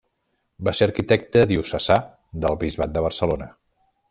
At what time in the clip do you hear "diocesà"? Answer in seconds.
1.53-1.99